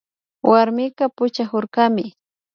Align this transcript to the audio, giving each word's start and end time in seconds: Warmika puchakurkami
Warmika 0.49 1.05
puchakurkami 1.15 2.05